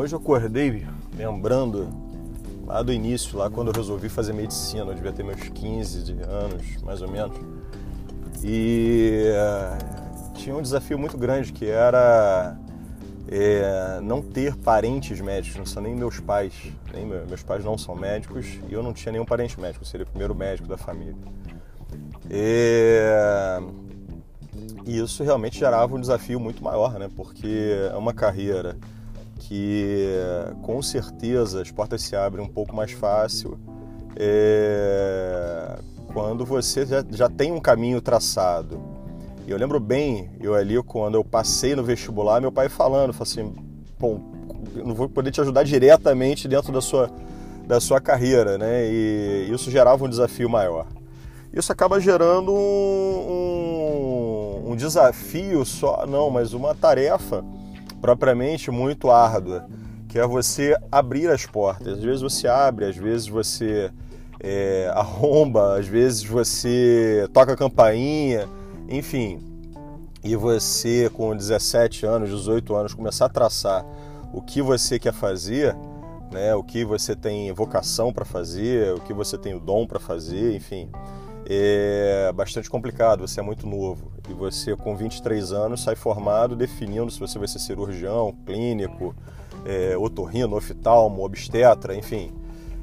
hoje 0.00 0.14
eu 0.14 0.18
acordei 0.18 0.86
lembrando 1.14 1.88
lá 2.66 2.82
do 2.82 2.92
início, 2.92 3.36
lá 3.36 3.50
quando 3.50 3.68
eu 3.68 3.74
resolvi 3.74 4.08
fazer 4.08 4.32
medicina, 4.32 4.90
eu 4.90 4.94
devia 4.94 5.12
ter 5.12 5.22
meus 5.22 5.40
15 5.40 6.12
anos, 6.22 6.82
mais 6.82 7.02
ou 7.02 7.08
menos. 7.08 7.36
E 8.42 9.30
uh, 9.34 10.32
tinha 10.34 10.56
um 10.56 10.62
desafio 10.62 10.98
muito 10.98 11.18
grande 11.18 11.52
que 11.52 11.66
era 11.66 12.56
é, 13.28 14.00
não 14.02 14.22
ter 14.22 14.56
parentes 14.56 15.20
médicos, 15.20 15.58
não 15.58 15.66
são 15.66 15.82
nem 15.82 15.94
meus 15.94 16.18
pais, 16.18 16.54
nem 16.94 17.04
meus 17.04 17.42
pais 17.42 17.62
não 17.62 17.76
são 17.76 17.94
médicos 17.94 18.46
e 18.70 18.72
eu 18.72 18.82
não 18.82 18.94
tinha 18.94 19.12
nenhum 19.12 19.26
parente 19.26 19.60
médico, 19.60 19.84
eu 19.84 19.88
seria 19.88 20.04
o 20.04 20.08
primeiro 20.08 20.34
médico 20.34 20.66
da 20.66 20.78
família. 20.78 21.16
E 22.30 23.60
isso 24.86 25.22
realmente 25.22 25.58
gerava 25.58 25.94
um 25.94 26.00
desafio 26.00 26.40
muito 26.40 26.64
maior, 26.64 26.98
né? 26.98 27.10
Porque 27.14 27.76
é 27.92 27.96
uma 27.96 28.14
carreira 28.14 28.78
que 29.40 30.06
com 30.62 30.80
certeza 30.80 31.62
as 31.62 31.70
portas 31.70 32.02
se 32.02 32.14
abrem 32.14 32.44
um 32.44 32.48
pouco 32.48 32.76
mais 32.76 32.92
fácil 32.92 33.58
é, 34.16 35.78
quando 36.12 36.44
você 36.44 36.86
já, 36.86 37.04
já 37.10 37.28
tem 37.28 37.50
um 37.50 37.60
caminho 37.60 38.00
traçado 38.00 39.00
eu 39.50 39.58
lembro 39.58 39.80
bem, 39.80 40.30
eu 40.40 40.54
ali, 40.54 40.80
quando 40.80 41.16
eu 41.16 41.24
passei 41.24 41.74
no 41.74 41.82
vestibular, 41.82 42.40
meu 42.40 42.52
pai 42.52 42.68
falando, 42.68 43.12
falou 43.12 43.24
assim, 43.24 43.52
bom, 43.98 44.20
não 44.76 44.94
vou 44.94 45.08
poder 45.08 45.32
te 45.32 45.40
ajudar 45.40 45.64
diretamente 45.64 46.46
dentro 46.46 46.72
da 46.72 46.80
sua, 46.80 47.10
da 47.66 47.80
sua 47.80 48.00
carreira, 48.00 48.56
né? 48.56 48.86
E 48.86 49.50
isso 49.52 49.68
gerava 49.68 50.04
um 50.04 50.08
desafio 50.08 50.48
maior. 50.48 50.86
Isso 51.52 51.72
acaba 51.72 51.98
gerando 51.98 52.52
um, 52.52 53.24
um, 54.64 54.70
um 54.70 54.76
desafio 54.76 55.64
só, 55.64 56.06
não, 56.06 56.30
mas 56.30 56.52
uma 56.52 56.72
tarefa 56.72 57.44
propriamente 58.00 58.70
muito 58.70 59.10
árdua, 59.10 59.66
que 60.08 60.18
é 60.18 60.26
você 60.26 60.76
abrir 60.90 61.28
as 61.28 61.46
portas. 61.46 61.98
Às 61.98 62.02
vezes 62.02 62.22
você 62.22 62.48
abre, 62.48 62.86
às 62.86 62.96
vezes 62.96 63.28
você 63.28 63.90
é, 64.40 64.90
arromba, 64.94 65.78
às 65.78 65.86
vezes 65.86 66.24
você 66.24 67.28
toca 67.32 67.52
a 67.52 67.56
campainha, 67.56 68.48
enfim, 68.88 69.40
e 70.22 70.34
você 70.36 71.10
com 71.10 71.36
17 71.36 72.04
anos, 72.06 72.30
18 72.30 72.74
anos 72.74 72.94
começar 72.94 73.26
a 73.26 73.28
traçar 73.28 73.84
o 74.32 74.40
que 74.40 74.60
você 74.60 74.98
quer 74.98 75.12
fazer, 75.12 75.76
né, 76.30 76.54
o 76.54 76.62
que 76.62 76.84
você 76.84 77.16
tem 77.16 77.52
vocação 77.52 78.12
para 78.12 78.24
fazer, 78.24 78.94
o 78.94 79.00
que 79.00 79.12
você 79.12 79.36
tem 79.36 79.54
o 79.54 79.60
dom 79.60 79.86
para 79.86 79.98
fazer, 79.98 80.54
enfim, 80.54 80.88
é 81.46 82.30
bastante 82.32 82.70
complicado. 82.70 83.26
Você 83.26 83.40
é 83.40 83.42
muito 83.42 83.66
novo 83.66 84.12
e 84.30 84.34
você 84.34 84.76
com 84.76 84.96
23 84.96 85.52
anos 85.52 85.82
sai 85.82 85.96
formado 85.96 86.54
definindo 86.54 87.10
se 87.10 87.18
você 87.18 87.38
vai 87.38 87.48
ser 87.48 87.58
cirurgião, 87.58 88.34
clínico, 88.46 89.14
é, 89.64 89.96
otorrino, 89.96 90.56
oftalmo, 90.56 91.24
obstetra, 91.24 91.94
enfim, 91.94 92.32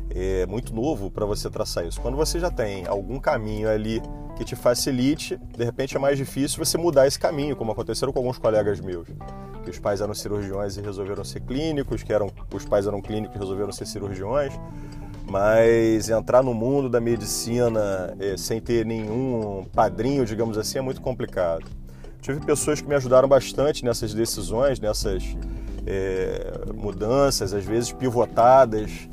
é 0.10 0.46
muito 0.46 0.74
novo 0.74 1.12
para 1.12 1.26
você 1.26 1.50
traçar 1.50 1.86
isso. 1.86 2.00
Quando 2.02 2.16
você 2.16 2.40
já 2.40 2.50
tem 2.50 2.86
algum 2.88 3.20
caminho 3.20 3.70
ali 3.70 4.02
que 4.36 4.46
te 4.46 4.56
facilite, 4.56 5.38
de 5.58 5.64
repente 5.64 5.96
é 5.96 6.00
mais 6.00 6.18
difícil 6.18 6.64
você 6.64 6.78
mudar 6.78 7.08
esse 7.08 7.20
caminho, 7.20 7.56
como 7.56 7.72
aconteceu 7.72 8.12
com 8.14 8.20
alguns 8.20 8.38
colegas 8.38 8.80
meus, 8.80 9.08
que 9.64 9.72
os 9.72 9.80
pais 9.80 10.00
eram 10.00 10.14
cirurgiões 10.14 10.78
e 10.78 10.82
resolveram 10.82 11.24
ser 11.24 11.42
clínicos, 11.42 12.04
que 12.04 12.14
eram 12.14 12.30
os 12.54 12.66
pais 12.66 12.88
eram 12.88 13.02
clínicos 13.02 13.36
e 13.36 13.40
resolveram 13.40 13.72
ser 13.72 13.86
cirurgiões, 13.86 14.54
mas 15.30 16.10
entrar 16.10 16.42
no 16.42 16.54
mundo 16.54 16.90
da 16.90 17.02
medicina 17.02 18.16
é, 18.20 18.38
sem 18.38 18.62
ter 18.62 18.86
nenhum 18.86 19.66
padrinho, 19.74 20.26
digamos 20.26 20.58
assim, 20.58 20.78
é 20.78 20.82
muito 20.82 21.02
complicado. 21.02 21.66
Tive 22.22 22.40
pessoas 22.40 22.82
que 22.82 22.88
me 22.88 22.96
ajudaram 22.96 23.28
bastante 23.28 23.84
nessas 23.84 24.14
decisões, 24.14 24.80
nessas 24.80 25.24
é, 25.86 26.52
mudanças, 26.76 27.54
às 27.54 27.64
vezes 27.64 27.92
pivotadas, 27.92 29.10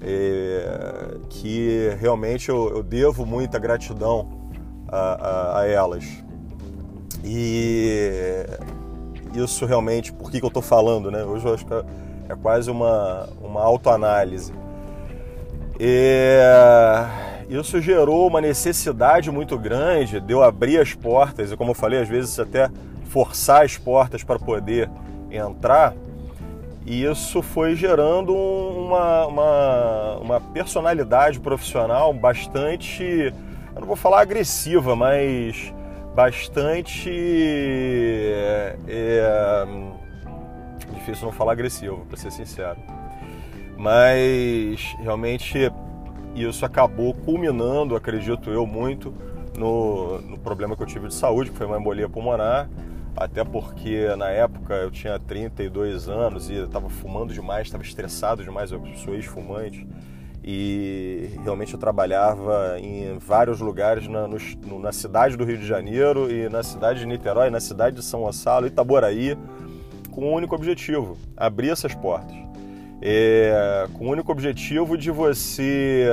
é, 0.00 1.16
que 1.28 1.90
realmente 1.98 2.48
eu, 2.48 2.76
eu 2.76 2.82
devo 2.82 3.26
muita 3.26 3.58
gratidão 3.58 4.28
a, 4.88 4.98
a, 4.98 5.60
a 5.60 5.66
elas. 5.66 6.04
E 7.24 8.46
isso 9.34 9.66
realmente, 9.66 10.12
por 10.12 10.30
que, 10.30 10.38
que 10.38 10.44
eu 10.44 10.48
estou 10.48 10.62
falando, 10.62 11.10
né? 11.10 11.24
Hoje 11.24 11.46
eu 11.46 11.54
acho 11.54 11.66
que 11.66 11.74
é, 11.74 11.84
é 12.28 12.36
quase 12.36 12.70
uma, 12.70 13.28
uma 13.40 13.62
autoanálise. 13.62 14.52
E 15.78 16.40
isso 17.48 17.80
gerou 17.80 18.26
uma 18.26 18.40
necessidade 18.40 19.30
muito 19.30 19.58
grande 19.58 20.20
de 20.20 20.32
eu 20.32 20.42
abrir 20.42 20.78
as 20.78 20.94
portas, 20.94 21.52
e 21.52 21.56
como 21.56 21.70
eu 21.70 21.74
falei, 21.74 22.00
às 22.00 22.08
vezes 22.08 22.38
até 22.38 22.70
forçar 23.04 23.64
as 23.64 23.76
portas 23.76 24.24
para 24.24 24.38
poder 24.38 24.90
entrar. 25.30 25.94
E 26.84 27.04
isso 27.04 27.42
foi 27.42 27.74
gerando 27.74 28.34
uma, 28.34 29.26
uma, 29.26 30.16
uma 30.16 30.40
personalidade 30.40 31.40
profissional 31.40 32.12
bastante 32.14 33.32
eu 33.76 33.80
não 33.80 33.86
vou 33.86 33.96
falar 33.96 34.22
agressiva, 34.22 34.96
mas 34.96 35.70
bastante. 36.14 37.10
É, 37.12 38.74
é, 38.88 39.66
difícil 40.94 41.26
não 41.26 41.32
falar 41.32 41.52
agressivo, 41.52 42.06
para 42.06 42.16
ser 42.16 42.32
sincero. 42.32 42.78
Mas 43.76 44.96
realmente 44.98 45.70
isso 46.34 46.64
acabou 46.64 47.14
culminando, 47.14 47.96
acredito 47.96 48.50
eu, 48.50 48.66
muito 48.66 49.14
no, 49.56 50.20
no 50.20 50.38
problema 50.38 50.76
que 50.76 50.82
eu 50.82 50.86
tive 50.86 51.08
de 51.08 51.14
saúde, 51.14 51.50
que 51.50 51.56
foi 51.56 51.66
uma 51.66 51.78
embolia 51.78 52.08
pulmonar. 52.08 52.68
Até 53.16 53.42
porque 53.42 54.14
na 54.16 54.28
época 54.28 54.74
eu 54.74 54.90
tinha 54.90 55.18
32 55.18 56.08
anos 56.08 56.50
e 56.50 56.54
estava 56.54 56.90
fumando 56.90 57.32
demais, 57.32 57.66
estava 57.66 57.82
estressado 57.82 58.44
demais, 58.44 58.70
eu 58.70 58.82
sou 58.96 59.14
ex-fumante 59.14 59.86
e 60.46 61.30
realmente 61.42 61.74
eu 61.74 61.80
trabalhava 61.80 62.78
em 62.78 63.18
vários 63.18 63.58
lugares 63.58 64.06
na, 64.06 64.28
no, 64.28 64.78
na, 64.78 64.92
cidade 64.92 65.36
do 65.36 65.44
Rio 65.44 65.58
de 65.58 65.66
Janeiro 65.66 66.30
e 66.30 66.48
na 66.48 66.62
cidade 66.62 67.00
de 67.00 67.06
Niterói, 67.06 67.50
na 67.50 67.58
cidade 67.58 67.96
de 67.96 68.02
São 68.04 68.20
Gonçalo, 68.20 68.66
Itaboraí, 68.66 69.36
com 70.12 70.30
um 70.30 70.32
único 70.32 70.54
objetivo: 70.54 71.18
abrir 71.36 71.70
essas 71.70 71.94
portas. 71.96 72.36
É, 73.02 73.86
com 73.92 74.06
o 74.06 74.10
único 74.10 74.32
objetivo 74.32 74.96
de 74.96 75.10
você 75.10 76.08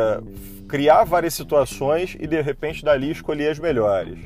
criar 0.67 1.03
várias 1.03 1.33
situações 1.33 2.17
e 2.19 2.27
de 2.27 2.41
repente 2.41 2.83
dali 2.83 3.11
escolher 3.11 3.49
as 3.49 3.59
melhores. 3.59 4.17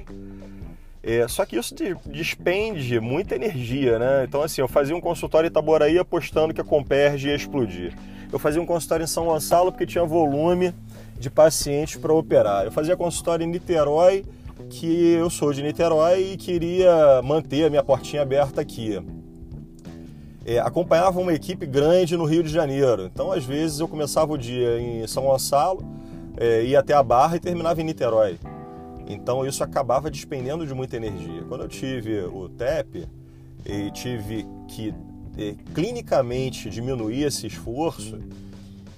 É, 1.04 1.28
só 1.28 1.46
que 1.46 1.56
isso 1.56 1.74
despende 2.06 3.00
muita 3.00 3.36
energia, 3.36 3.98
né? 3.98 4.26
Então, 4.28 4.42
assim, 4.42 4.60
eu 4.60 4.68
fazia 4.68 4.96
um 4.96 5.00
consultório 5.00 5.48
em 5.48 5.50
Itaboraí 5.50 5.98
apostando 5.98 6.54
que 6.54 6.60
a 6.60 6.64
Comperge 6.66 7.30
ia 7.30 7.36
explodir. 7.36 7.94
Eu 8.32 8.38
fazia 8.38 8.62
um 8.62 8.66
consultório 8.66 9.06
em 9.06 9.08
São 9.08 9.26
Gonçalo 9.26 9.72
porque 9.72 9.86
tinha 9.86 10.04
volume 10.04 10.74
de 11.18 11.30
pacientes 11.30 11.96
para 11.96 12.14
operar. 12.14 12.66
Eu 12.66 12.72
fazia 12.72 12.98
consultório 12.98 13.46
em 13.46 13.48
Niterói, 13.48 14.26
que 14.70 15.14
eu 15.14 15.30
sou 15.30 15.54
de 15.54 15.64
Niterói 15.64 16.34
e 16.34 16.38
queria 16.38 17.22
manter 17.24 17.66
a 17.66 17.70
minha 17.70 17.84
portinha 17.84 18.22
aberta 18.22 18.60
aqui. 18.60 19.02
É, 20.48 20.60
acompanhava 20.60 21.20
uma 21.20 21.34
equipe 21.34 21.66
grande 21.66 22.16
no 22.16 22.24
Rio 22.24 22.42
de 22.42 22.50
Janeiro. 22.50 23.04
Então, 23.04 23.32
às 23.32 23.44
vezes, 23.44 23.80
eu 23.80 23.88
começava 23.88 24.32
o 24.32 24.38
dia 24.38 24.80
em 24.80 25.06
São 25.06 25.26
Gonçalo, 25.26 25.84
é, 26.38 26.64
ia 26.64 26.80
até 26.80 26.94
a 26.94 27.04
Barra 27.04 27.36
e 27.36 27.40
terminava 27.40 27.82
em 27.82 27.84
Niterói. 27.84 28.40
Então 29.08 29.46
isso 29.46 29.64
acabava 29.64 30.12
despendendo 30.12 30.68
de 30.68 30.74
muita 30.74 30.98
energia. 30.98 31.44
Quando 31.48 31.62
eu 31.62 31.70
tive 31.70 32.20
o 32.24 32.50
TEP 32.50 33.08
e 33.66 33.90
tive 33.92 34.46
que 34.68 34.94
eh, 35.38 35.56
clinicamente 35.74 36.70
diminuir 36.70 37.24
esse 37.24 37.48
esforço, 37.48 38.20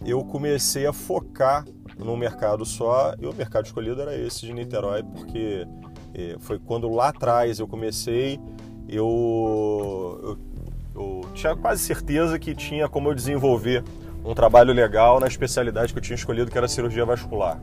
eu 0.06 0.24
comecei 0.24 0.88
a 0.88 0.94
focar 0.94 1.66
num 1.98 2.18
mercado 2.18 2.66
só 2.66 3.14
e 3.20 3.28
o 3.28 3.34
mercado 3.34 3.66
escolhido 3.66 4.02
era 4.02 4.16
esse 4.16 4.46
de 4.46 4.54
Niterói, 4.54 5.04
porque 5.04 5.68
eh, 6.16 6.38
foi 6.40 6.58
quando 6.58 6.90
lá 6.90 7.10
atrás 7.10 7.60
eu 7.60 7.68
comecei, 7.68 8.40
eu, 8.88 10.20
eu, 10.24 10.38
eu 10.96 11.22
tinha 11.34 11.56
quase 11.56 11.84
certeza 11.84 12.38
que 12.38 12.56
tinha 12.56 12.88
como 12.88 13.10
eu 13.10 13.16
desenvolver 13.16 13.84
um 14.24 14.34
trabalho 14.34 14.74
legal 14.74 15.20
na 15.20 15.28
especialidade 15.28 15.94
que 15.94 16.00
eu 16.00 16.04
tinha 16.04 16.16
escolhido, 16.16 16.52
que 16.52 16.58
era 16.58 16.68
cirurgia 16.68 17.06
vascular. 17.06 17.60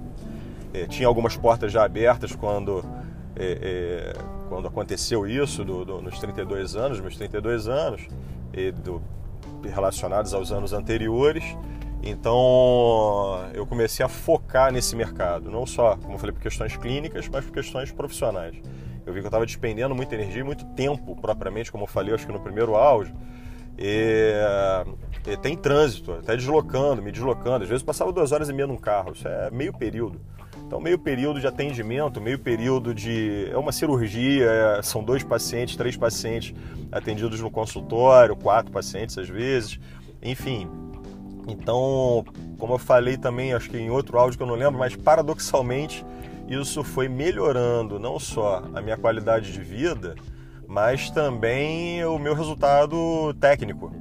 É, 0.73 0.87
tinha 0.87 1.07
algumas 1.07 1.37
portas 1.37 1.73
já 1.73 1.85
abertas 1.85 2.35
quando, 2.35 2.85
é, 3.37 4.15
é, 4.15 4.47
quando 4.49 4.69
aconteceu 4.69 5.27
isso, 5.27 5.65
do, 5.65 5.85
do, 5.85 6.03
nos 6.03 6.19
32 6.19 6.77
anos, 6.77 7.01
meus 7.01 7.17
32 7.17 7.69
anos, 7.69 8.09
do, 8.83 9.03
relacionados 9.63 10.33
aos 10.33 10.53
anos 10.53 10.73
anteriores. 10.73 11.45
Então 12.03 13.49
eu 13.53 13.67
comecei 13.67 14.05
a 14.05 14.09
focar 14.09 14.73
nesse 14.73 14.95
mercado, 14.95 15.51
não 15.51 15.67
só, 15.67 15.97
como 15.97 16.15
eu 16.15 16.19
falei, 16.19 16.33
por 16.33 16.41
questões 16.41 16.77
clínicas, 16.77 17.29
mas 17.29 17.45
por 17.45 17.53
questões 17.53 17.91
profissionais. 17.91 18.57
Eu 19.07 19.13
vi 19.13 19.21
que 19.21 19.27
eu 19.27 19.29
estava 19.29 19.47
despendendo 19.47 19.95
muita 19.95 20.17
energia 20.17 20.41
e 20.41 20.45
muito 20.45 20.65
tempo, 20.65 21.15
propriamente, 21.15 21.71
como 21.71 21.85
eu 21.85 21.89
falei, 21.89 22.13
acho 22.13 22.27
que 22.27 22.33
no 22.33 22.41
primeiro 22.41 22.75
áudio. 22.75 23.15
E, 23.79 24.33
e 25.27 25.37
tem 25.37 25.57
trânsito, 25.57 26.13
até 26.13 26.37
deslocando, 26.37 27.01
me 27.01 27.13
deslocando. 27.13 27.63
Às 27.63 27.69
vezes 27.69 27.85
passava 27.85 28.13
duas 28.13 28.33
horas 28.33 28.49
e 28.49 28.53
meia 28.53 28.67
num 28.67 28.77
carro, 28.77 29.13
isso 29.13 29.29
é 29.29 29.51
meio 29.51 29.73
período. 29.73 30.21
Então, 30.67 30.81
meio 30.81 30.99
período 30.99 31.39
de 31.39 31.47
atendimento, 31.47 32.21
meio 32.21 32.41
período 32.41 32.93
de. 32.93 33.49
É 33.53 33.57
uma 33.57 33.71
cirurgia, 33.71 34.47
é, 34.47 34.83
são 34.83 35.05
dois 35.05 35.23
pacientes, 35.23 35.77
três 35.77 35.97
pacientes 35.97 36.53
atendidos 36.91 37.41
no 37.41 37.51
consultório, 37.51 38.35
quatro 38.35 38.73
pacientes 38.73 39.17
às 39.17 39.29
vezes. 39.29 39.79
Enfim, 40.21 40.69
então, 41.47 42.25
como 42.59 42.75
eu 42.75 42.79
falei 42.79 43.17
também, 43.17 43.53
acho 43.53 43.71
que 43.71 43.79
em 43.79 43.91
outro 43.91 44.19
áudio 44.19 44.37
que 44.37 44.43
eu 44.43 44.47
não 44.47 44.57
lembro, 44.57 44.79
mas 44.79 44.97
paradoxalmente 44.97 46.05
isso 46.49 46.85
foi 46.85 47.09
melhorando 47.09 47.99
não 47.99 48.19
só 48.19 48.63
a 48.75 48.81
minha 48.81 48.97
qualidade 48.97 49.53
de 49.53 49.61
vida, 49.61 50.15
mas 50.67 51.11
também 51.11 52.05
o 52.05 52.19
meu 52.19 52.35
resultado 52.35 53.35
técnico. 53.41 53.93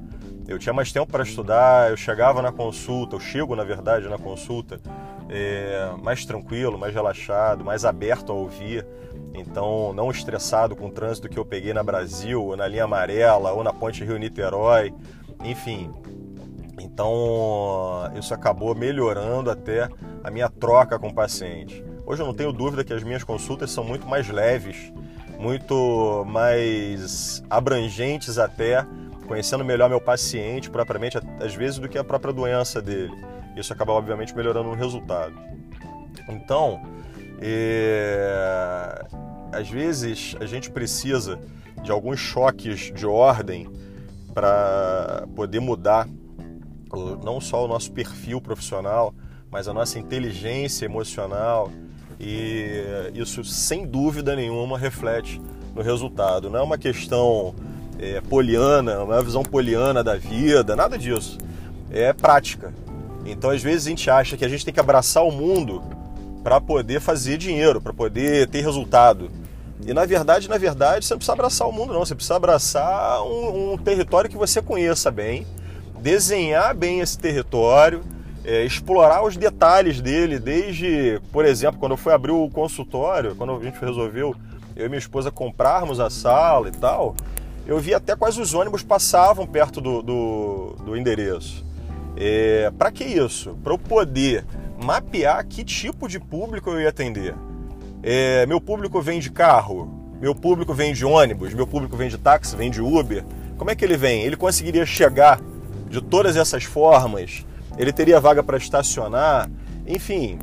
Eu 0.48 0.60
tinha 0.60 0.74
mais 0.74 0.92
tempo 0.92 1.12
para 1.12 1.24
estudar, 1.24 1.90
eu 1.90 1.98
chegava 1.98 2.42
na 2.42 2.52
consulta, 2.52 3.16
eu 3.16 3.20
chego 3.20 3.56
na 3.56 3.64
verdade 3.64 4.08
na 4.08 4.18
consulta 4.18 4.80
é, 5.28 5.92
mais 6.02 6.24
tranquilo, 6.24 6.78
mais 6.78 6.94
relaxado, 6.94 7.64
mais 7.64 7.84
aberto 7.84 8.32
a 8.32 8.36
ouvir. 8.36 8.86
Então, 9.34 9.92
não 9.94 10.12
estressado 10.12 10.76
com 10.76 10.88
o 10.88 10.92
trânsito 10.92 11.28
que 11.28 11.38
eu 11.38 11.46
peguei 11.46 11.74
na 11.74 11.84
Brasil, 11.84 12.44
ou 12.44 12.56
na 12.56 12.68
linha 12.68 12.86
amarela, 12.86 13.52
ou 13.52 13.64
na 13.64 13.74
ponte 13.74 14.04
Rio-Niterói, 14.04 14.94
enfim. 15.44 15.92
Então, 16.80 18.10
isso 18.18 18.34
acabou 18.34 18.74
melhorando 18.76 19.50
até 19.50 19.90
a 20.24 20.32
minha 20.32 20.50
troca 20.50 20.98
com 21.00 21.08
o 21.08 21.14
paciente. 21.14 21.84
Hoje 22.08 22.22
eu 22.22 22.28
não 22.28 22.36
tenho 22.36 22.54
dúvida 22.54 22.84
que 22.84 22.94
as 22.94 23.02
minhas 23.02 23.24
consultas 23.24 23.72
são 23.72 23.84
muito 23.84 24.08
mais 24.08 24.30
leves, 24.30 24.94
muito 25.40 26.24
mais 26.28 27.44
abrangentes 27.50 28.38
até, 28.38 28.86
conhecendo 29.28 29.66
melhor 29.66 29.90
meu 29.90 30.00
paciente 30.00 30.70
propriamente, 30.70 31.18
às 31.40 31.56
vezes, 31.56 31.80
do 31.80 31.90
que 31.90 31.98
a 31.98 32.04
própria 32.04 32.32
doença 32.32 32.80
dele. 32.80 33.12
Isso 33.58 33.74
acaba, 33.74 33.92
obviamente, 33.92 34.36
melhorando 34.36 34.70
o 34.70 34.76
resultado. 34.76 35.34
Então, 36.30 36.80
é... 37.42 39.04
às 39.52 39.68
vezes 39.68 40.36
a 40.40 40.46
gente 40.46 40.70
precisa 40.70 41.40
de 41.82 41.92
alguns 41.92 42.20
choques 42.20 42.94
de 42.94 43.08
ordem 43.08 43.68
para 44.32 45.28
poder 45.36 45.60
mudar 45.60 46.08
não 47.24 47.42
só 47.42 47.66
o 47.66 47.68
nosso 47.68 47.92
perfil 47.92 48.40
profissional, 48.40 49.14
mas 49.50 49.68
a 49.68 49.74
nossa 49.74 49.98
inteligência 49.98 50.86
emocional, 50.86 51.72
e 52.20 53.12
isso, 53.14 53.44
sem 53.44 53.86
dúvida 53.86 54.36
nenhuma, 54.36 54.78
reflete 54.78 55.42
no 55.76 55.82
resultado. 55.82 56.50
Não 56.50 56.60
é 56.60 56.64
uma 56.64 56.78
questão 56.78 57.54
é, 58.00 58.22
poliana, 58.22 58.96
não 58.96 59.02
é 59.02 59.18
uma 59.18 59.24
visão 59.24 59.44
poliana 59.44 60.04
da 60.04 60.16
vida, 60.16 60.76
nada 60.76 60.98
disso. 60.98 61.38
É 61.92 62.14
prática. 62.14 62.74
Então, 63.26 63.50
às 63.50 63.62
vezes, 63.62 63.88
a 63.88 63.90
gente 63.90 64.10
acha 64.10 64.38
que 64.38 64.46
a 64.46 64.50
gente 64.50 64.64
tem 64.64 64.74
que 64.74 64.80
abraçar 64.80 65.24
o 65.24 65.32
mundo 65.32 65.82
para 66.44 66.62
poder 66.62 67.02
fazer 67.02 67.38
dinheiro, 67.38 67.82
para 67.82 67.92
poder 67.92 68.48
ter 68.48 68.62
resultado. 68.62 69.32
E 69.86 69.94
na 69.94 70.06
verdade, 70.06 70.48
na 70.48 70.58
verdade, 70.58 71.06
você 71.06 71.14
não 71.14 71.18
precisa 71.18 71.34
abraçar 71.34 71.68
o 71.68 71.72
mundo, 71.72 71.92
não. 71.92 72.06
Você 72.06 72.16
precisa 72.16 72.36
abraçar 72.36 73.24
um, 73.24 73.74
um 73.74 73.78
território 73.78 74.30
que 74.30 74.38
você 74.38 74.62
conheça 74.62 75.10
bem, 75.10 75.46
desenhar 76.00 76.76
bem 76.76 77.00
esse 77.00 77.18
território 77.18 78.04
é, 78.46 78.64
explorar 78.64 79.24
os 79.24 79.36
detalhes 79.36 80.00
dele, 80.00 80.38
desde, 80.38 81.20
por 81.32 81.44
exemplo, 81.44 81.80
quando 81.80 81.94
eu 81.94 81.98
fui 81.98 82.14
abrir 82.14 82.32
o 82.32 82.48
consultório, 82.50 83.36
quando 83.36 83.56
a 83.56 83.64
gente 83.64 83.80
resolveu, 83.80 84.36
eu 84.76 84.86
e 84.86 84.90
minha 84.90 85.00
esposa, 85.00 85.32
comprarmos 85.32 86.00
a 86.00 86.10
sala 86.10 86.68
e 86.68 86.72
tal, 86.72 87.16
eu 87.66 87.80
vi 87.80 87.94
até 87.94 88.16
quais 88.16 88.38
os 88.38 88.54
ônibus 88.54 88.84
passavam 88.84 89.48
perto 89.48 89.82
do, 89.82 90.04
do, 90.04 90.76
do 90.86 90.96
endereço. 90.96 91.66
É, 92.16 92.72
para 92.78 92.92
que 92.92 93.04
isso? 93.04 93.58
Para 93.64 93.74
eu 93.74 93.80
poder 93.80 94.46
mapear 94.82 95.44
que 95.48 95.64
tipo 95.64 96.08
de 96.08 96.20
público 96.20 96.70
eu 96.70 96.80
ia 96.80 96.90
atender. 96.90 97.34
É, 98.04 98.46
meu 98.46 98.62
público 98.62 99.02
vem 99.02 99.20
de 99.20 99.32
carro, 99.32 99.90
meu 100.22 100.36
público 100.36 100.74
vem 100.74 100.94
de 100.94 101.04
ônibus, 101.04 101.54
meu 101.54 101.66
público 101.66 101.98
vem 101.98 102.10
de 102.10 102.18
táxi, 102.20 102.56
vem 102.56 102.70
de 102.70 102.80
Uber. 102.80 103.26
Como 103.58 103.72
é 103.72 103.76
que 103.76 103.84
ele 103.84 103.98
vem? 103.98 104.22
Ele 104.22 104.36
conseguiria 104.36 104.86
chegar 104.86 105.42
de 105.90 106.00
todas 106.00 106.36
essas 106.36 106.64
formas 106.64 107.44
ele 107.78 107.92
teria 107.92 108.20
vaga 108.20 108.44
para 108.44 108.58
estacionar, 108.58 109.50
enfim. 109.86 110.40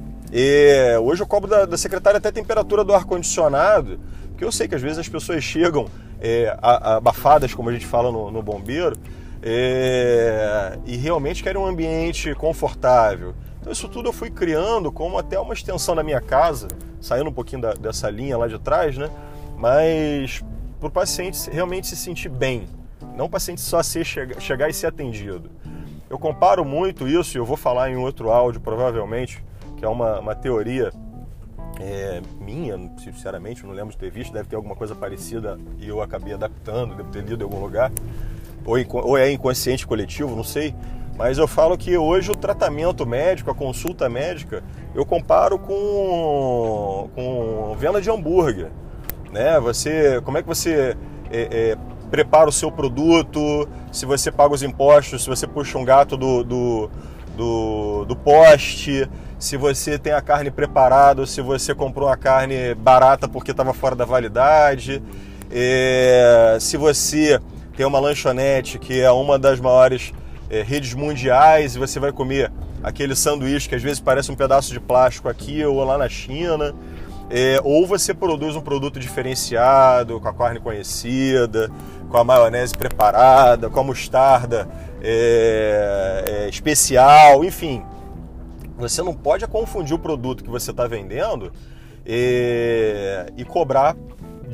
hoje 1.02 1.22
eu 1.22 1.26
cobro 1.26 1.48
da, 1.48 1.64
da, 1.66 1.76
secretária 1.76 2.18
até 2.18 2.28
a 2.28 2.32
temperatura 2.32 2.84
do 2.84 2.94
ar-condicionado, 2.94 3.98
porque 4.28 4.44
eu 4.44 4.52
sei 4.52 4.68
que 4.68 4.74
às 4.74 4.82
vezes 4.82 4.98
as 4.98 5.08
pessoas 5.08 5.42
chegam 5.42 5.86
é, 6.20 6.56
abafadas, 6.60 7.52
como 7.52 7.68
a 7.68 7.72
gente 7.72 7.86
fala 7.86 8.12
no, 8.12 8.30
no 8.30 8.42
bombeiro, 8.42 8.96
é, 9.42 10.78
e 10.86 10.96
realmente 10.96 11.42
querem 11.42 11.60
um 11.60 11.66
ambiente 11.66 12.34
confortável. 12.34 13.34
Então 13.60 13.72
isso 13.72 13.88
tudo 13.88 14.08
eu 14.08 14.12
fui 14.12 14.30
criando 14.30 14.90
como 14.90 15.18
até 15.18 15.38
uma 15.38 15.52
extensão 15.52 15.94
da 15.94 16.02
minha 16.02 16.20
casa, 16.20 16.68
saindo 17.00 17.30
um 17.30 17.32
pouquinho 17.32 17.62
da, 17.62 17.74
dessa 17.74 18.08
linha 18.08 18.38
lá 18.38 18.46
de 18.46 18.58
trás, 18.58 18.96
né? 18.96 19.10
Mas 19.56 20.42
para 20.78 20.88
o 20.88 20.90
paciente 20.90 21.50
realmente 21.50 21.86
se 21.86 21.96
sentir 21.96 22.28
bem, 22.28 22.68
não 23.16 23.26
o 23.26 23.28
paciente 23.28 23.60
só 23.60 23.82
ser, 23.82 24.04
chegar, 24.04 24.40
chegar 24.40 24.68
e 24.68 24.72
ser 24.72 24.86
atendido. 24.86 25.50
Eu 26.12 26.18
comparo 26.18 26.62
muito 26.62 27.08
isso, 27.08 27.34
e 27.34 27.40
eu 27.40 27.44
vou 27.46 27.56
falar 27.56 27.90
em 27.90 27.96
outro 27.96 28.30
áudio 28.30 28.60
provavelmente, 28.60 29.42
que 29.78 29.82
é 29.82 29.88
uma, 29.88 30.20
uma 30.20 30.34
teoria 30.34 30.92
é, 31.80 32.20
minha, 32.38 32.78
sinceramente, 32.98 33.64
não 33.64 33.72
lembro 33.72 33.92
de 33.92 33.96
ter 33.96 34.10
visto, 34.10 34.30
deve 34.30 34.46
ter 34.46 34.54
alguma 34.54 34.76
coisa 34.76 34.94
parecida 34.94 35.58
e 35.78 35.88
eu 35.88 36.02
acabei 36.02 36.34
adaptando, 36.34 36.94
devo 36.94 37.08
ter 37.08 37.24
lido 37.24 37.40
em 37.40 37.44
algum 37.44 37.58
lugar, 37.58 37.90
ou, 38.62 38.76
ou 38.92 39.16
é 39.16 39.32
inconsciente 39.32 39.86
coletivo, 39.86 40.36
não 40.36 40.44
sei. 40.44 40.74
Mas 41.16 41.38
eu 41.38 41.48
falo 41.48 41.78
que 41.78 41.96
hoje 41.96 42.30
o 42.30 42.36
tratamento 42.36 43.06
médico, 43.06 43.50
a 43.50 43.54
consulta 43.54 44.06
médica, 44.06 44.62
eu 44.94 45.06
comparo 45.06 45.58
com, 45.58 47.08
com 47.14 47.74
venda 47.78 48.02
de 48.02 48.10
hambúrguer. 48.10 48.70
Né? 49.32 49.58
Você, 49.60 50.20
como 50.20 50.36
é 50.36 50.42
que 50.42 50.48
você 50.48 50.94
é, 51.30 51.40
é, 51.40 51.78
prepara 52.12 52.46
o 52.46 52.52
seu 52.52 52.70
produto, 52.70 53.66
se 53.90 54.04
você 54.04 54.30
paga 54.30 54.52
os 54.52 54.62
impostos, 54.62 55.22
se 55.22 55.30
você 55.30 55.46
puxa 55.46 55.78
um 55.78 55.84
gato 55.84 56.14
do, 56.14 56.44
do, 56.44 56.90
do, 57.34 58.04
do 58.04 58.14
poste, 58.14 59.08
se 59.38 59.56
você 59.56 59.98
tem 59.98 60.12
a 60.12 60.20
carne 60.20 60.50
preparada, 60.50 61.24
se 61.24 61.40
você 61.40 61.74
comprou 61.74 62.10
a 62.10 62.16
carne 62.16 62.74
barata 62.74 63.26
porque 63.26 63.50
estava 63.50 63.72
fora 63.72 63.96
da 63.96 64.04
validade, 64.04 65.02
é, 65.50 66.58
se 66.60 66.76
você 66.76 67.40
tem 67.78 67.86
uma 67.86 67.98
lanchonete 67.98 68.78
que 68.78 69.00
é 69.00 69.10
uma 69.10 69.38
das 69.38 69.58
maiores 69.58 70.12
é, 70.50 70.60
redes 70.60 70.92
mundiais 70.92 71.76
e 71.76 71.78
você 71.78 71.98
vai 71.98 72.12
comer 72.12 72.52
aquele 72.82 73.16
sanduíche 73.16 73.70
que 73.70 73.74
às 73.74 73.82
vezes 73.82 74.00
parece 74.00 74.30
um 74.30 74.36
pedaço 74.36 74.70
de 74.70 74.80
plástico 74.80 75.30
aqui 75.30 75.64
ou 75.64 75.82
lá 75.82 75.96
na 75.96 76.10
China. 76.10 76.74
É, 77.34 77.58
ou 77.64 77.86
você 77.86 78.12
produz 78.12 78.54
um 78.56 78.60
produto 78.60 79.00
diferenciado, 79.00 80.20
com 80.20 80.28
a 80.28 80.34
carne 80.34 80.60
conhecida, 80.60 81.70
com 82.10 82.18
a 82.18 82.22
maionese 82.22 82.74
preparada, 82.76 83.70
com 83.70 83.80
a 83.80 83.82
mostarda 83.82 84.68
é, 85.00 86.24
é, 86.28 86.48
especial, 86.50 87.42
enfim. 87.42 87.82
Você 88.76 89.02
não 89.02 89.14
pode 89.14 89.46
confundir 89.46 89.94
o 89.94 89.98
produto 89.98 90.44
que 90.44 90.50
você 90.50 90.72
está 90.72 90.86
vendendo 90.86 91.50
é, 92.04 93.32
e 93.34 93.46
cobrar 93.46 93.96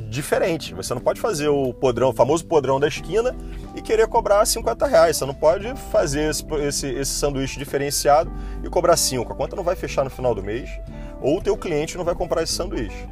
diferente. 0.08 0.72
Você 0.72 0.94
não 0.94 1.00
pode 1.00 1.20
fazer 1.20 1.48
o 1.48 1.74
podrão, 1.74 2.10
o 2.10 2.12
famoso 2.12 2.46
podrão 2.46 2.78
da 2.78 2.86
esquina 2.86 3.34
e 3.74 3.82
querer 3.82 4.06
cobrar 4.06 4.46
50 4.46 4.86
reais. 4.86 5.16
Você 5.16 5.26
não 5.26 5.34
pode 5.34 5.74
fazer 5.90 6.30
esse, 6.30 6.44
esse, 6.60 6.86
esse 6.86 7.10
sanduíche 7.10 7.58
diferenciado 7.58 8.30
e 8.62 8.68
cobrar 8.68 8.96
5. 8.96 9.32
A 9.32 9.34
conta 9.34 9.56
não 9.56 9.64
vai 9.64 9.74
fechar 9.74 10.04
no 10.04 10.10
final 10.10 10.32
do 10.32 10.44
mês 10.44 10.70
ou 11.20 11.38
o 11.38 11.42
teu 11.42 11.56
cliente 11.56 11.96
não 11.96 12.04
vai 12.04 12.14
comprar 12.14 12.42
esse 12.42 12.52
sanduíche. 12.52 13.08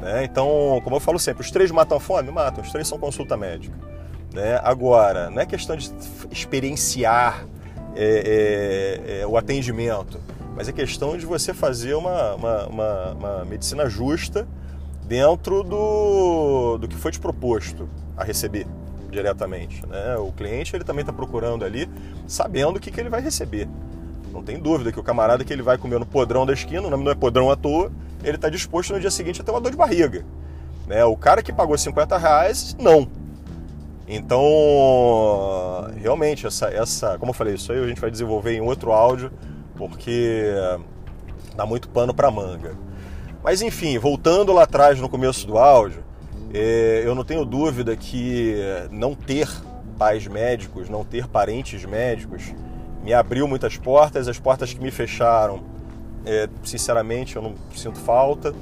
Né? 0.00 0.24
Então, 0.24 0.80
como 0.82 0.96
eu 0.96 1.00
falo 1.00 1.18
sempre, 1.18 1.42
os 1.42 1.50
três 1.50 1.70
matam 1.70 1.96
a 1.96 2.00
fome? 2.00 2.30
Matam, 2.30 2.62
os 2.62 2.70
três 2.70 2.88
são 2.88 2.98
consulta 2.98 3.36
médica. 3.36 3.76
Né? 4.34 4.60
Agora, 4.62 5.30
não 5.30 5.40
é 5.40 5.46
questão 5.46 5.76
de 5.76 5.92
experienciar 6.30 7.46
é, 7.94 9.00
é, 9.06 9.20
é, 9.20 9.26
o 9.26 9.36
atendimento, 9.36 10.18
mas 10.56 10.68
é 10.68 10.72
questão 10.72 11.16
de 11.16 11.26
você 11.26 11.52
fazer 11.52 11.94
uma, 11.94 12.34
uma, 12.34 12.66
uma, 12.66 13.12
uma 13.12 13.44
medicina 13.44 13.88
justa 13.88 14.48
dentro 15.04 15.62
do, 15.62 16.78
do 16.78 16.88
que 16.88 16.96
foi 16.96 17.12
te 17.12 17.20
proposto 17.20 17.88
a 18.16 18.24
receber 18.24 18.66
diretamente. 19.10 19.86
Né? 19.86 20.16
O 20.16 20.32
cliente 20.32 20.74
ele 20.74 20.84
também 20.84 21.02
está 21.02 21.12
procurando 21.12 21.64
ali, 21.64 21.88
sabendo 22.26 22.76
o 22.76 22.80
que, 22.80 22.90
que 22.90 22.98
ele 22.98 23.10
vai 23.10 23.20
receber. 23.20 23.68
Não 24.32 24.42
tem 24.42 24.58
dúvida 24.58 24.90
que 24.90 24.98
o 24.98 25.02
camarada 25.02 25.44
que 25.44 25.52
ele 25.52 25.62
vai 25.62 25.76
comer 25.76 25.98
no 25.98 26.06
podrão 26.06 26.46
da 26.46 26.52
esquina, 26.52 26.88
não 26.88 27.10
é 27.10 27.14
podrão 27.14 27.50
à 27.50 27.56
toa, 27.56 27.92
ele 28.24 28.36
está 28.36 28.48
disposto 28.48 28.92
no 28.92 29.00
dia 29.00 29.10
seguinte 29.10 29.40
a 29.40 29.44
ter 29.44 29.50
uma 29.50 29.60
dor 29.60 29.70
de 29.70 29.76
barriga. 29.76 30.24
Né? 30.86 31.04
O 31.04 31.16
cara 31.16 31.42
que 31.42 31.52
pagou 31.52 31.76
50 31.76 32.16
reais, 32.16 32.74
não. 32.78 33.06
Então, 34.08 34.42
realmente, 35.96 36.46
essa, 36.46 36.66
essa, 36.68 37.18
como 37.18 37.30
eu 37.30 37.34
falei, 37.34 37.54
isso 37.54 37.72
aí 37.72 37.82
a 37.82 37.86
gente 37.86 38.00
vai 38.00 38.10
desenvolver 38.10 38.52
em 38.52 38.60
outro 38.60 38.92
áudio, 38.92 39.30
porque 39.76 40.44
dá 41.54 41.64
muito 41.64 41.88
pano 41.88 42.12
para 42.14 42.30
manga. 42.30 42.74
Mas 43.42 43.62
enfim, 43.62 43.98
voltando 43.98 44.52
lá 44.52 44.62
atrás 44.64 45.00
no 45.00 45.08
começo 45.08 45.46
do 45.46 45.58
áudio, 45.58 46.02
é, 46.52 47.02
eu 47.04 47.14
não 47.14 47.24
tenho 47.24 47.44
dúvida 47.44 47.96
que 47.96 48.56
não 48.90 49.14
ter 49.14 49.48
pais 49.98 50.26
médicos, 50.26 50.88
não 50.88 51.04
ter 51.04 51.26
parentes 51.26 51.84
médicos, 51.84 52.52
me 53.02 53.12
abriu 53.12 53.46
muitas 53.48 53.76
portas. 53.76 54.28
As 54.28 54.38
portas 54.38 54.72
que 54.72 54.80
me 54.80 54.90
fecharam, 54.90 55.62
é, 56.24 56.48
sinceramente, 56.64 57.36
eu 57.36 57.42
não 57.42 57.54
sinto 57.74 57.98
falta, 57.98 58.54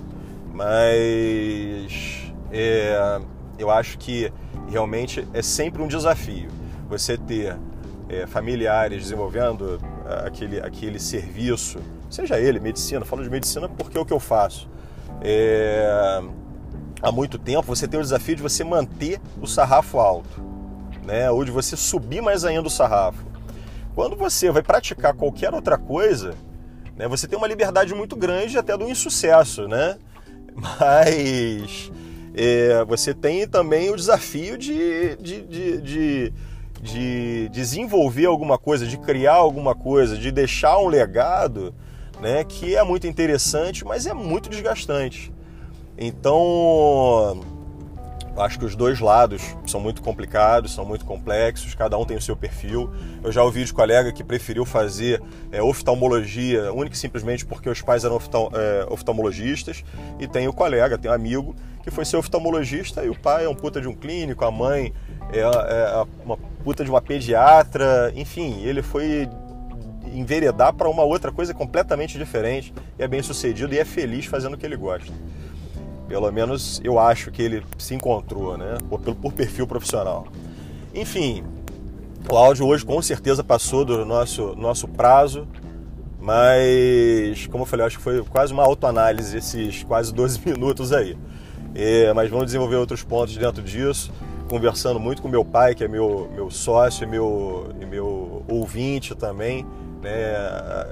mas 0.52 2.32
é, 2.50 3.20
eu 3.58 3.70
acho 3.70 3.98
que 3.98 4.32
realmente 4.68 5.26
é 5.32 5.42
sempre 5.42 5.82
um 5.82 5.88
desafio 5.88 6.48
você 6.88 7.16
ter 7.16 7.56
é, 8.08 8.26
familiares 8.26 9.02
desenvolvendo 9.02 9.80
é, 10.06 10.26
aquele, 10.26 10.60
aquele 10.60 10.98
serviço, 10.98 11.78
seja 12.08 12.38
ele 12.40 12.58
medicina, 12.58 13.04
falo 13.04 13.22
de 13.22 13.30
medicina 13.30 13.68
porque 13.68 13.96
é 13.96 14.00
o 14.00 14.04
que 14.04 14.12
eu 14.12 14.20
faço. 14.20 14.68
É, 15.22 16.20
há 17.00 17.12
muito 17.12 17.38
tempo, 17.38 17.62
você 17.62 17.86
tem 17.86 18.00
o 18.00 18.02
desafio 18.02 18.36
de 18.36 18.42
você 18.42 18.64
manter 18.64 19.20
o 19.40 19.46
sarrafo 19.46 19.98
alto, 19.98 20.42
né? 21.04 21.30
ou 21.30 21.44
de 21.44 21.50
você 21.50 21.76
subir 21.76 22.20
mais 22.20 22.44
ainda 22.44 22.66
o 22.66 22.70
sarrafo. 22.70 23.29
Quando 23.94 24.16
você 24.16 24.50
vai 24.50 24.62
praticar 24.62 25.14
qualquer 25.14 25.52
outra 25.52 25.76
coisa, 25.76 26.34
né, 26.96 27.08
você 27.08 27.26
tem 27.26 27.36
uma 27.36 27.48
liberdade 27.48 27.94
muito 27.94 28.16
grande 28.16 28.58
até 28.58 28.76
do 28.76 28.88
insucesso, 28.88 29.66
né? 29.66 29.98
Mas 30.54 31.90
é, 32.34 32.84
você 32.84 33.12
tem 33.14 33.46
também 33.46 33.90
o 33.90 33.96
desafio 33.96 34.56
de, 34.56 35.16
de, 35.16 35.42
de, 35.42 35.80
de, 35.80 36.32
de 36.80 37.48
desenvolver 37.50 38.26
alguma 38.26 38.58
coisa, 38.58 38.86
de 38.86 38.96
criar 38.98 39.34
alguma 39.34 39.74
coisa, 39.74 40.16
de 40.16 40.30
deixar 40.30 40.78
um 40.78 40.86
legado 40.86 41.74
né, 42.20 42.44
que 42.44 42.76
é 42.76 42.82
muito 42.82 43.06
interessante, 43.06 43.84
mas 43.84 44.06
é 44.06 44.12
muito 44.12 44.48
desgastante. 44.50 45.32
Então, 45.96 47.40
acho 48.36 48.58
que 48.58 48.64
os 48.64 48.74
dois 48.76 49.00
lados 49.00 49.42
são 49.66 49.80
muito 49.80 50.02
complicados, 50.02 50.72
são 50.72 50.84
muito 50.84 51.04
complexos, 51.04 51.74
cada 51.74 51.96
um 51.98 52.04
tem 52.04 52.16
o 52.16 52.20
seu 52.20 52.36
perfil. 52.36 52.90
Eu 53.22 53.32
já 53.32 53.42
ouvi 53.42 53.64
de 53.64 53.72
colega 53.72 54.12
que 54.12 54.22
preferiu 54.22 54.64
fazer 54.64 55.22
é, 55.50 55.62
oftalmologia 55.62 56.72
única 56.72 56.94
e 56.94 56.98
simplesmente 56.98 57.44
porque 57.44 57.68
os 57.68 57.82
pais 57.82 58.04
eram 58.04 58.16
oftal, 58.16 58.50
é, 58.54 58.86
oftalmologistas, 58.90 59.84
e 60.18 60.26
tem 60.26 60.48
o 60.48 60.52
colega, 60.52 60.96
tem 60.96 61.10
um 61.10 61.14
amigo 61.14 61.54
que 61.82 61.90
foi 61.90 62.04
ser 62.04 62.16
oftalmologista 62.16 63.04
e 63.04 63.08
o 63.08 63.18
pai 63.18 63.44
é 63.44 63.48
um 63.48 63.54
puta 63.54 63.80
de 63.80 63.88
um 63.88 63.94
clínico, 63.94 64.44
a 64.44 64.50
mãe 64.50 64.92
é, 65.32 65.40
é 65.40 66.06
uma 66.24 66.36
puta 66.36 66.84
de 66.84 66.90
uma 66.90 67.00
pediatra, 67.00 68.12
enfim, 68.14 68.62
ele 68.62 68.82
foi 68.82 69.28
enveredar 70.12 70.72
para 70.74 70.88
uma 70.88 71.02
outra 71.02 71.30
coisa 71.30 71.54
completamente 71.54 72.18
diferente 72.18 72.72
e 72.98 73.02
é 73.02 73.08
bem 73.08 73.22
sucedido 73.22 73.74
e 73.74 73.78
é 73.78 73.84
feliz 73.84 74.26
fazendo 74.26 74.54
o 74.54 74.58
que 74.58 74.66
ele 74.66 74.76
gosta. 74.76 75.12
Pelo 76.10 76.28
menos 76.32 76.80
eu 76.82 76.98
acho 76.98 77.30
que 77.30 77.40
ele 77.40 77.62
se 77.78 77.94
encontrou, 77.94 78.58
né? 78.58 78.78
Por, 78.88 78.98
por 79.14 79.32
perfil 79.32 79.64
profissional. 79.64 80.26
Enfim, 80.92 81.44
o 82.28 82.36
áudio 82.36 82.66
hoje 82.66 82.84
com 82.84 83.00
certeza 83.00 83.44
passou 83.44 83.84
do 83.84 84.04
nosso, 84.04 84.56
nosso 84.56 84.88
prazo, 84.88 85.46
mas 86.18 87.46
como 87.46 87.62
eu 87.62 87.66
falei, 87.66 87.86
acho 87.86 87.98
que 87.98 88.02
foi 88.02 88.24
quase 88.24 88.52
uma 88.52 88.64
autoanálise 88.64 89.36
esses 89.36 89.84
quase 89.84 90.12
12 90.12 90.40
minutos 90.50 90.92
aí. 90.92 91.16
É, 91.76 92.12
mas 92.12 92.28
vamos 92.28 92.46
desenvolver 92.46 92.74
outros 92.74 93.04
pontos 93.04 93.36
dentro 93.36 93.62
disso, 93.62 94.12
conversando 94.48 94.98
muito 94.98 95.22
com 95.22 95.28
meu 95.28 95.44
pai, 95.44 95.76
que 95.76 95.84
é 95.84 95.88
meu, 95.88 96.28
meu 96.34 96.50
sócio 96.50 97.04
e 97.04 97.06
meu, 97.06 97.68
e 97.80 97.86
meu 97.86 98.42
ouvinte 98.48 99.14
também. 99.14 99.64
Né? 100.02 100.34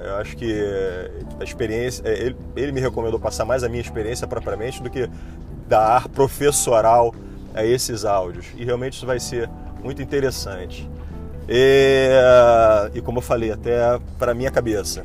Eu 0.05 0.15
acho 0.17 0.35
que 0.37 0.53
a 1.39 1.43
experiência, 1.43 2.03
é, 2.05 2.13
ele, 2.13 2.37
ele 2.55 2.71
me 2.71 2.79
recomendou 2.79 3.19
passar 3.19 3.45
mais 3.45 3.63
a 3.63 3.69
minha 3.69 3.81
experiência 3.81 4.27
propriamente 4.27 4.81
do 4.81 4.89
que 4.89 5.09
dar 5.67 6.07
professoral 6.09 7.13
a 7.53 7.65
esses 7.65 8.05
áudios. 8.05 8.45
E 8.55 8.63
realmente 8.63 8.93
isso 8.93 9.05
vai 9.05 9.19
ser 9.19 9.49
muito 9.83 10.01
interessante. 10.01 10.89
E, 11.47 12.09
e 12.93 13.01
como 13.01 13.17
eu 13.17 13.21
falei, 13.23 13.51
até 13.51 13.99
para 14.17 14.33
minha 14.33 14.51
cabeça. 14.51 15.03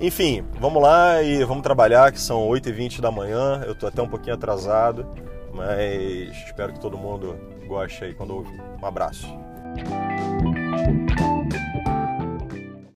Enfim, 0.00 0.44
vamos 0.60 0.82
lá 0.82 1.22
e 1.22 1.42
vamos 1.44 1.62
trabalhar, 1.62 2.12
que 2.12 2.20
são 2.20 2.48
8h20 2.48 3.00
da 3.00 3.10
manhã. 3.10 3.62
Eu 3.66 3.72
estou 3.72 3.88
até 3.88 4.02
um 4.02 4.08
pouquinho 4.08 4.34
atrasado, 4.34 5.06
mas 5.52 6.36
espero 6.46 6.72
que 6.72 6.80
todo 6.80 6.98
mundo 6.98 7.36
goste 7.66 8.04
aí 8.04 8.14
quando 8.14 8.34
ouvir. 8.34 8.60
Um 8.82 8.86
abraço. 8.86 9.26